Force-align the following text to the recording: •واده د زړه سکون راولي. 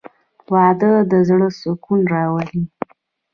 •واده 0.53 0.91
د 1.11 1.13
زړه 1.27 1.47
سکون 1.59 2.01
راولي. 2.13 2.63